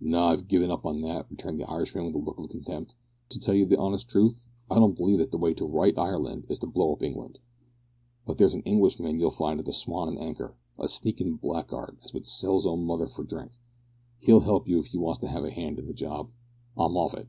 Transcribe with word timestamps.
"No, 0.00 0.20
I've 0.22 0.48
gi'n 0.48 0.62
that 0.70 0.74
up," 0.74 1.30
returned 1.30 1.60
the 1.60 1.70
Irishman 1.70 2.06
with 2.06 2.14
a 2.14 2.18
look 2.18 2.38
of 2.38 2.48
contempt. 2.48 2.94
"To 3.28 3.38
tell 3.38 3.52
you 3.52 3.66
the 3.66 3.76
honest 3.78 4.08
truth, 4.08 4.42
I 4.70 4.76
don't 4.76 4.96
believe 4.96 5.18
that 5.18 5.30
the 5.32 5.36
way 5.36 5.52
to 5.52 5.66
right 5.66 5.92
Ireland 5.98 6.46
is 6.48 6.58
to 6.60 6.66
blow 6.66 6.94
up 6.94 7.02
England. 7.02 7.40
But 8.26 8.38
there's 8.38 8.54
an 8.54 8.62
Englishman 8.62 9.18
you'll 9.18 9.30
find 9.30 9.60
at 9.60 9.66
the 9.66 9.74
Swan 9.74 10.08
an' 10.08 10.16
Anchor 10.16 10.54
a 10.78 10.88
sneakin' 10.88 11.36
blackguard, 11.36 11.98
as 12.02 12.14
would 12.14 12.24
sell 12.26 12.54
his 12.54 12.66
own 12.66 12.86
mother 12.86 13.06
for 13.06 13.22
dhrink 13.22 13.50
he'll 14.16 14.40
help 14.40 14.66
you 14.66 14.80
if 14.80 14.94
you 14.94 15.00
wants 15.00 15.18
to 15.20 15.28
have 15.28 15.44
a 15.44 15.50
hand 15.50 15.78
in 15.78 15.86
the 15.86 15.92
job. 15.92 16.30
I'm 16.74 16.96
off 16.96 17.12
it." 17.12 17.28